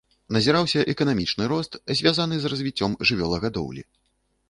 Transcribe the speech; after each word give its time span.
Назіраўся 0.37 0.85
эканамічны 0.93 1.43
рост, 1.53 1.79
звязаны 2.01 2.35
з 2.43 2.55
развіццём 2.55 2.91
жывёлагадоўлі. 3.11 3.91